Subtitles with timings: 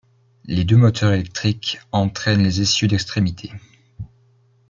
[0.45, 3.53] Les deux moteurs électriques entraînent les essieux d'extrémité.